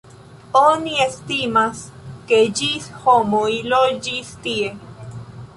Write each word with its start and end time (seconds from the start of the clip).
Oni 0.61 0.93
estimas, 1.03 1.83
ke 2.31 2.41
ĝis 2.61 2.89
homoj 3.05 3.47
loĝis 3.75 4.37
tie. 4.47 4.77